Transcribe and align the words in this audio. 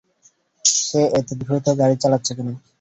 সে 0.65 1.01
এতো 1.17 1.33
দ্রুত 1.41 1.65
গাড়ি 1.79 1.95
চালাচ্ছে 2.01 2.31
কেন? 2.37 2.47